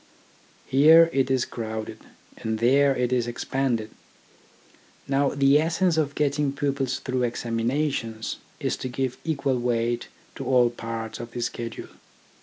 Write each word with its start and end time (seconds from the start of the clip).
Here 0.65 1.11
it 1.13 1.29
is 1.29 1.45
crowded, 1.45 1.99
and 2.37 2.57
there 2.57 2.95
it 2.95 3.13
is 3.13 3.27
expanded. 3.27 3.91
Now 5.07 5.29
the 5.35 5.59
essence 5.61 5.95
of 5.95 6.15
getting 6.15 6.53
pupils 6.53 6.97
through 6.97 7.21
examinations 7.21 8.37
is 8.59 8.75
to 8.77 8.89
give 8.89 9.19
equal 9.23 9.59
weight 9.59 10.07
to 10.37 10.45
all 10.47 10.71
parts 10.71 11.19
of 11.19 11.29
the 11.33 11.41
schedule. 11.41 11.89